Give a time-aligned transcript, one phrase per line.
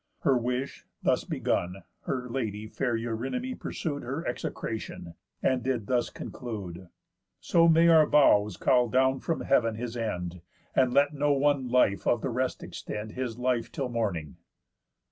[0.21, 6.89] Her wish, thus begun, Her lady, fair Eurynome, pursued Her execration, and did thus conclude:
[7.39, 10.41] "So may our vows call down from heav'n his end,
[10.75, 14.37] And let no one life of the rest extend His life till morning."